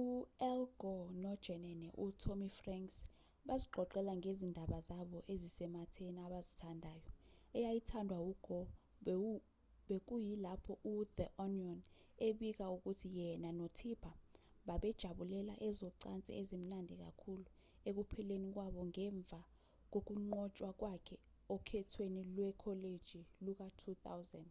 [0.00, 2.96] u-al gore nojenene u-tommy franks
[3.46, 7.08] bazixoxela ngezindaba zabo ezisematheni abazithandayo
[7.58, 8.70] eyayithandwa u-gore
[9.88, 11.78] bekuyilapho u-the onion
[12.28, 14.16] ebika ukuthi yena no-tipper
[14.66, 17.48] babejabulela ezocansi ezimnandi kakhulu
[17.88, 19.40] ekuphleni kwabo ngemva
[19.92, 21.16] kokunqotshwa kwakhe
[21.54, 24.48] okhethweni lwekholeji luka-2000